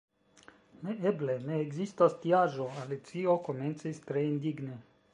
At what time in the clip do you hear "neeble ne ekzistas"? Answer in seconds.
0.87-2.17